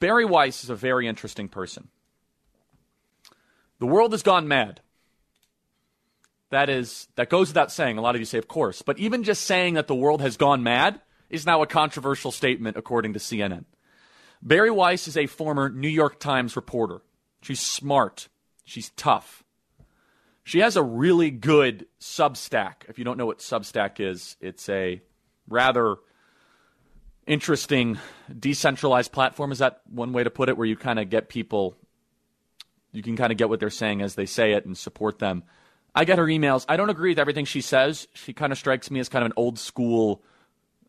[0.00, 1.88] Bari Weiss is a very interesting person.
[3.78, 4.80] The world has gone mad.
[6.50, 7.98] That is that goes without saying.
[7.98, 10.36] A lot of you say, of course, but even just saying that the world has
[10.36, 13.64] gone mad is now a controversial statement, according to CNN.
[14.42, 17.02] Bari Weiss is a former New York Times reporter.
[17.42, 18.28] She's smart.
[18.64, 19.44] She's tough.
[20.44, 22.88] She has a really good Substack.
[22.88, 25.02] If you don't know what Substack is, it's a
[25.48, 25.96] rather
[27.28, 27.98] interesting
[28.36, 29.52] decentralized platform.
[29.52, 30.56] Is that one way to put it?
[30.56, 31.76] Where you kind of get people,
[32.92, 35.44] you can kind of get what they're saying as they say it and support them.
[35.94, 36.64] I get her emails.
[36.68, 38.08] I don't agree with everything she says.
[38.14, 40.22] She kind of strikes me as kind of an old school,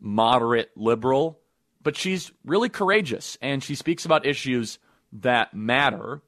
[0.00, 1.40] moderate liberal,
[1.82, 4.78] but she's really courageous and she speaks about issues
[5.12, 6.22] that matter.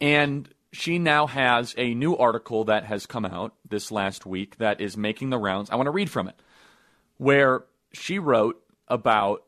[0.00, 4.80] And she now has a new article that has come out this last week that
[4.80, 5.70] is making the rounds.
[5.70, 6.34] I want to read from it,
[7.16, 9.44] where she wrote about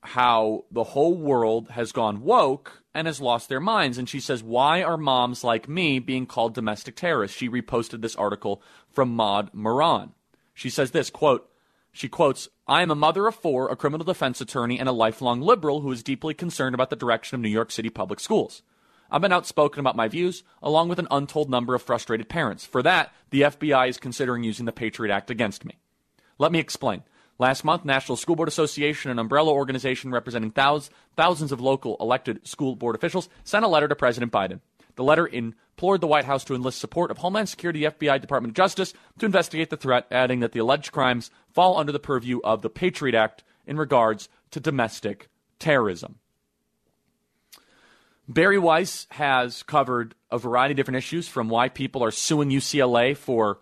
[0.00, 3.98] how the whole world has gone woke and has lost their minds.
[3.98, 7.36] And she says, Why are moms like me being called domestic terrorists?
[7.36, 10.12] She reposted this article from Maud Maron.
[10.54, 11.50] She says this quote,
[11.96, 15.40] she quotes, I am a mother of four, a criminal defense attorney, and a lifelong
[15.40, 18.60] liberal who is deeply concerned about the direction of New York City public schools.
[19.10, 22.66] I've been outspoken about my views, along with an untold number of frustrated parents.
[22.66, 25.78] For that, the FBI is considering using the Patriot Act against me.
[26.38, 27.02] Let me explain.
[27.38, 32.46] Last month, National School Board Association, an umbrella organization representing thousands, thousands of local elected
[32.46, 34.60] school board officials, sent a letter to President Biden.
[34.94, 38.56] The letter implored the White House to enlist support of Homeland Security, FBI, Department of
[38.56, 42.62] Justice to investigate the threat, adding that the alleged crimes fall under the purview of
[42.62, 45.28] the Patriot Act in regards to domestic
[45.58, 46.18] terrorism.
[48.28, 53.16] Bari Weiss has covered a variety of different issues from why people are suing UCLA
[53.16, 53.60] for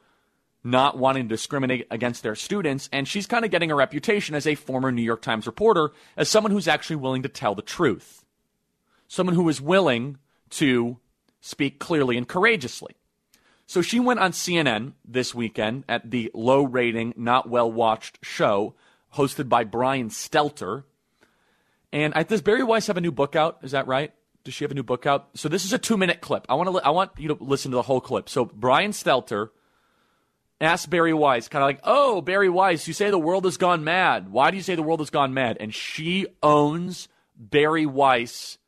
[0.64, 4.46] not wanting to discriminate against their students, and she's kind of getting a reputation as
[4.46, 8.24] a former New York Times reporter as someone who's actually willing to tell the truth.
[9.06, 10.16] Someone who is willing
[10.50, 10.98] to
[11.40, 12.96] speak clearly and courageously.
[13.66, 18.74] So she went on CNN this weekend at the low rating, not well watched show
[19.14, 20.84] hosted by Brian Stelter.
[21.92, 23.58] And does Bari Weiss have a new book out?
[23.62, 24.12] Is that right?
[24.42, 25.28] Does she have a new book out?
[25.34, 26.46] So this is a two minute clip.
[26.48, 28.28] I want to I want you to listen to the whole clip.
[28.28, 29.50] So Brian Stelter
[30.60, 33.84] asked Bari Weiss, kind of like, "Oh, Bari Weiss, you say the world has gone
[33.84, 34.30] mad.
[34.30, 38.58] Why do you say the world has gone mad?" And she owns Bari Weiss.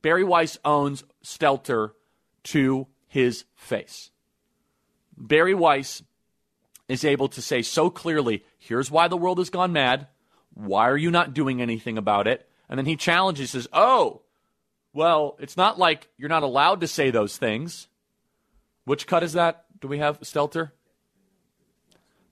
[0.00, 1.92] Bari Weiss owns Stelter
[2.44, 4.10] to his face.
[5.16, 6.02] Bari Weiss
[6.88, 10.08] is able to say so clearly, "Here's why the world has gone mad.
[10.54, 14.22] Why are you not doing anything about it?" And then he challenges, says, "Oh,
[14.92, 17.88] well, it's not like you're not allowed to say those things."
[18.84, 19.66] Which cut is that?
[19.80, 20.72] Do we have Stelter?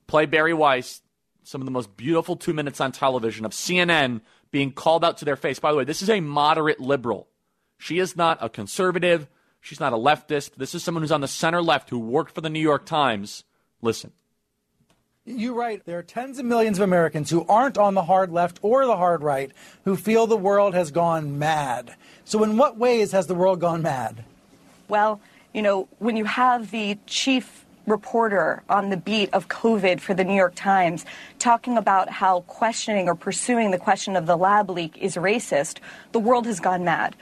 [0.07, 1.01] Play Bari Weiss,
[1.43, 5.25] some of the most beautiful two minutes on television of CNN being called out to
[5.25, 5.59] their face.
[5.59, 7.27] By the way, this is a moderate liberal.
[7.77, 9.27] She is not a conservative.
[9.61, 10.55] She's not a leftist.
[10.55, 13.43] This is someone who's on the center left who worked for the New York Times.
[13.81, 14.11] Listen.
[15.25, 15.83] You're right.
[15.85, 18.95] there are tens of millions of Americans who aren't on the hard left or the
[18.95, 19.51] hard right
[19.83, 21.95] who feel the world has gone mad.
[22.23, 24.23] So, in what ways has the world gone mad?
[24.87, 25.19] Well,
[25.53, 30.23] you know, when you have the chief reporter on the beat of COVID for the
[30.23, 31.05] New York Times
[31.39, 35.79] talking about how questioning or pursuing the question of the lab leak is racist,
[36.11, 37.15] the world has gone mad.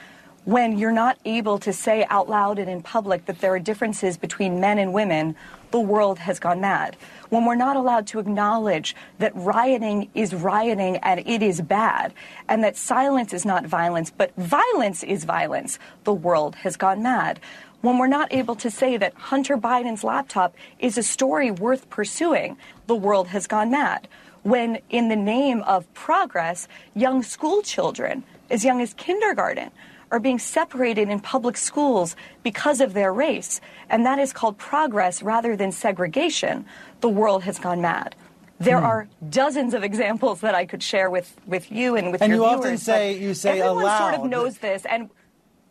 [0.43, 4.15] When you're not able to say out loud and in public that there are differences
[4.15, 5.35] between men and women,
[5.71, 6.95] the world has gone mad.
[7.29, 12.13] When we're not allowed to acknowledge that rioting is rioting and it is bad,
[12.47, 17.39] and that silence is not violence, but violence is violence, the world has gone mad
[17.85, 22.57] when we're not able to say that Hunter Biden's laptop is a story worth pursuing,
[22.87, 24.07] the world has gone mad.
[24.41, 29.69] When, in the name of progress, young school children, as young as kindergarten,
[30.11, 35.21] are being separated in public schools because of their race, and that is called progress
[35.21, 36.65] rather than segregation,
[37.01, 38.15] the world has gone mad.
[38.59, 38.85] There hmm.
[38.85, 42.43] are dozens of examples that I could share with, with you and with and your
[42.43, 42.65] you viewers.
[42.65, 45.09] often say you say everyone sort of knows this, and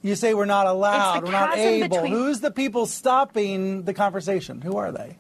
[0.05, 1.89] you say we're not allowed, we're not able.
[1.97, 2.13] Between...
[2.13, 4.61] Who's the people stopping the conversation?
[4.61, 5.17] Who are they?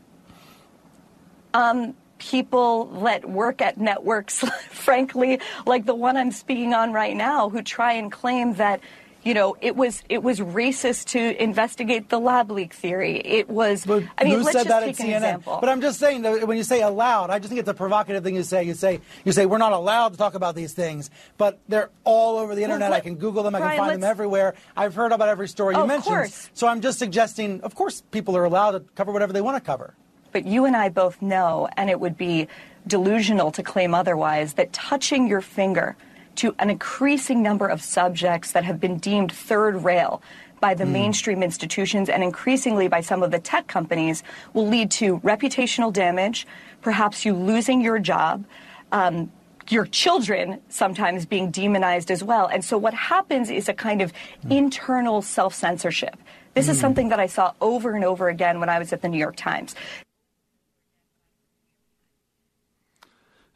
[1.54, 4.40] Um, people that work at networks,
[4.70, 8.80] frankly, like the one I'm speaking on right now, who try and claim that
[9.24, 13.20] you know, it was it was racist to investigate the lab leak theory.
[13.24, 13.86] It was.
[13.86, 15.16] But I mean, who let's said just that take at CNN?
[15.16, 15.58] example.
[15.60, 18.22] But I'm just saying that when you say allowed, I just think it's a provocative
[18.22, 18.62] thing to say.
[18.64, 22.36] You say you say we're not allowed to talk about these things, but they're all
[22.38, 22.90] over the internet.
[22.90, 23.54] let- I can Google them.
[23.54, 24.54] I Brian, can find them everywhere.
[24.76, 26.14] I've heard about every story you Of mentioned.
[26.14, 26.50] course.
[26.52, 29.60] So I'm just suggesting, of course, people are allowed to cover whatever they want to
[29.60, 29.94] cover.
[30.32, 32.48] But you and I both know, and it would be
[32.86, 35.96] delusional to claim otherwise, that touching your finger
[36.36, 40.22] to an increasing number of subjects that have been deemed third rail
[40.60, 40.92] by the hmm.
[40.92, 44.22] mainstream institutions and increasingly by some of the tech companies
[44.54, 46.46] will lead to reputational damage,
[46.80, 48.44] perhaps you losing your job.
[48.92, 49.30] Um,
[49.70, 52.46] your children sometimes being demonized as well.
[52.46, 54.52] And so what happens is a kind of hmm.
[54.52, 56.16] internal self censorship.
[56.54, 56.80] This is hmm.
[56.80, 59.36] something that I saw over and over again when I was at the New York
[59.36, 59.74] Times.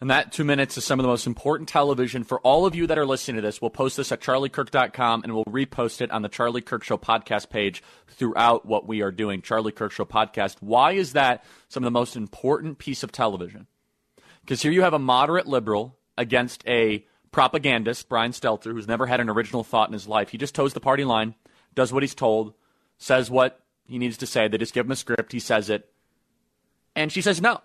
[0.00, 2.86] And that two minutes is some of the most important television for all of you
[2.86, 3.60] that are listening to this.
[3.60, 7.50] We'll post this at charliekirk.com and we'll repost it on the Charlie Kirk Show podcast
[7.50, 9.42] page throughout what we are doing.
[9.42, 10.56] Charlie Kirk Show podcast.
[10.60, 13.66] Why is that some of the most important piece of television?
[14.42, 19.20] Because here you have a moderate liberal against a propagandist, Brian Stelter, who's never had
[19.20, 20.28] an original thought in his life.
[20.30, 21.34] He just toes the party line,
[21.74, 22.54] does what he's told,
[22.98, 24.46] says what he needs to say.
[24.46, 25.90] They just give him a script, he says it.
[26.94, 27.60] And she says no.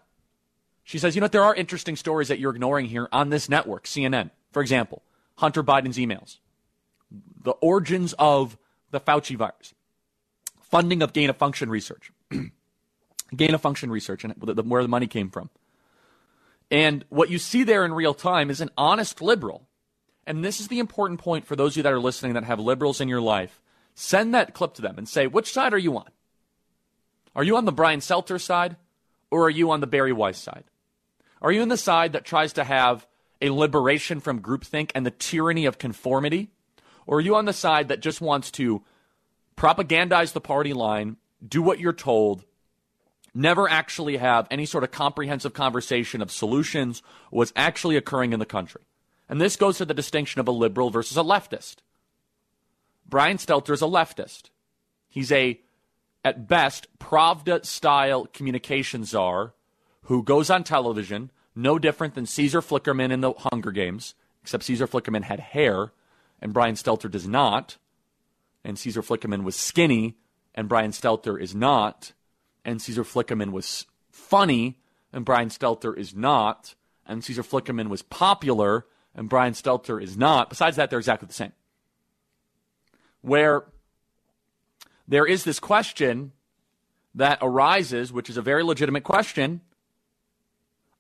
[0.84, 3.48] She says, you know what, there are interesting stories that you're ignoring here on this
[3.48, 4.32] network, CNN.
[4.52, 5.02] For example,
[5.36, 6.38] Hunter Biden's emails,
[7.44, 8.58] the origins of
[8.92, 9.74] the Fauci virus,
[10.62, 12.12] funding of gain of function research,
[13.36, 15.50] gain of function research, and where the money came from.
[16.70, 19.68] And what you see there in real time is an honest liberal.
[20.26, 22.60] And this is the important point for those of you that are listening that have
[22.60, 23.62] liberals in your life.
[23.96, 26.10] Send that clip to them and say, which side are you on?
[27.36, 28.76] Are you on the Brian Stelter side
[29.30, 30.64] or are you on the Bari Weiss side?
[31.44, 33.06] Are you on the side that tries to have
[33.42, 36.50] a liberation from groupthink and the tyranny of conformity?
[37.06, 38.82] Or are you on the side that just wants to
[39.58, 42.46] propagandize the party line, do what you're told,
[43.36, 48.46] never actually have any sort of comprehensive conversation of solutions what's actually occurring in the
[48.46, 48.84] country?
[49.28, 51.78] And this goes to the distinction of a liberal versus a leftist.
[53.06, 54.44] Brian Stelter is a leftist.
[55.10, 55.60] He's a,
[56.24, 59.54] at best, Pravda style communication czar
[60.04, 64.88] who goes on television, no different than Caesar Flickerman in the Hunger Games, except Caesar
[64.88, 65.92] Flickerman had hair
[66.42, 67.78] and Brian Stelter does not.
[68.64, 70.18] And Caesar Flickerman was skinny
[70.56, 72.14] and Brian Stelter is not.
[72.66, 74.80] And Caesar Flickerman was funny
[75.12, 76.76] and Brian Stelter is not.
[77.06, 78.86] And Caesar Flickerman was popular
[79.16, 80.50] and Brian Stelter is not.
[80.50, 81.54] Besides that, they're exactly the same.
[83.22, 83.66] Where
[85.08, 86.32] there is this question
[87.16, 89.62] that arises, which is a very legitimate question,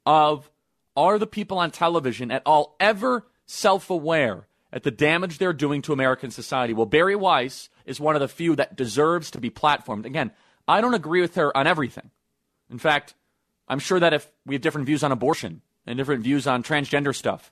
[0.05, 0.49] of
[0.95, 5.81] are the people on television at all ever self aware at the damage they're doing
[5.83, 6.73] to American society?
[6.73, 10.05] Well, Bari Weiss is one of the few that deserves to be platformed.
[10.05, 10.31] Again,
[10.67, 12.11] I don't agree with her on everything.
[12.69, 13.15] In fact,
[13.67, 17.15] I'm sure that if we have different views on abortion and different views on transgender
[17.15, 17.51] stuff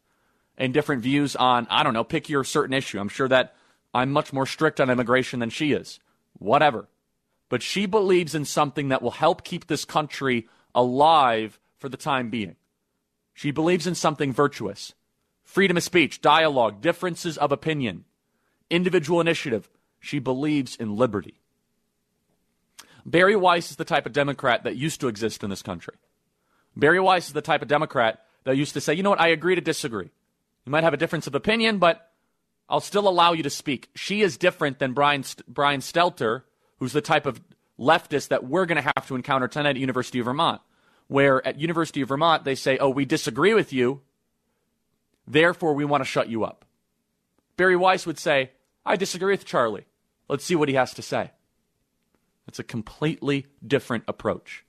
[0.58, 3.56] and different views on, I don't know, pick your certain issue, I'm sure that
[3.94, 6.00] I'm much more strict on immigration than she is.
[6.34, 6.88] Whatever.
[7.50, 12.30] But she believes in something that will help keep this country alive for the time
[12.30, 12.56] being.
[13.34, 14.94] She believes in something virtuous
[15.44, 18.06] freedom of speech, dialogue, differences of opinion,
[18.70, 19.70] individual initiative.
[20.00, 21.42] She believes in liberty.
[23.06, 25.96] Bari Weiss is the type of Democrat that used to exist in this country.
[26.76, 29.28] Bari Weiss is the type of Democrat that used to say, you know what, I
[29.28, 30.10] agree to disagree.
[30.66, 32.12] You might have a difference of opinion, but
[32.70, 33.90] I'll still allow you to speak.
[33.96, 36.44] She is different than Brian, Brian Stelter,
[36.78, 37.42] who's the type of
[37.78, 40.62] leftist that we're going to have to encounter tonight at University of Vermont,
[41.12, 44.00] where at University of Vermont they say, oh, we disagree with you,
[45.28, 46.64] therefore we want to shut you up.
[47.58, 48.52] Bari Weiss would say,
[48.86, 49.88] I disagree with Charlie.
[50.30, 51.32] Let's see what he has to say.
[52.48, 54.64] It's a completely different approach.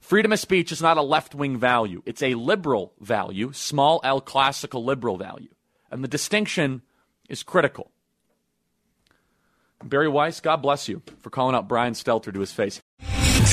[0.00, 4.20] Freedom of speech is not a left wing value, it's a liberal value, small l
[4.20, 5.54] classical liberal value.
[5.88, 6.82] And the distinction
[7.28, 7.92] is critical.
[9.84, 12.80] Bari Weiss, God bless you for calling out Brian Stelter to his face.